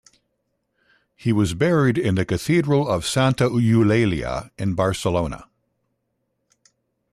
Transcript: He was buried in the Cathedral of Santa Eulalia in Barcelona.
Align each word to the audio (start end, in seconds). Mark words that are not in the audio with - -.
He 1.15 1.31
was 1.31 1.53
buried 1.53 1.95
in 1.95 2.15
the 2.15 2.25
Cathedral 2.25 2.87
of 2.87 3.05
Santa 3.05 3.51
Eulalia 3.51 4.49
in 4.57 4.73
Barcelona. 4.73 5.47